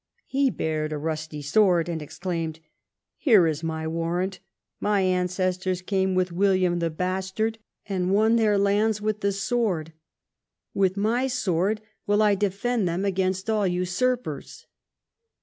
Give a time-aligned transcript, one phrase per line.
[0.25, 2.59] He bared a rusty sword and exclaimed,"
[3.27, 4.39] Here is my warrant.
[4.79, 8.63] My ancestors came with William the Bastard and won 126 EDWARD I chap.
[8.63, 9.93] their lands with the sword.
[10.73, 14.65] With my sword will I defend them against all usurpers."